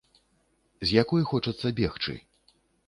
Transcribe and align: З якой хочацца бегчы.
З 0.91 0.97
якой 1.03 1.29
хочацца 1.33 1.67
бегчы. 1.83 2.21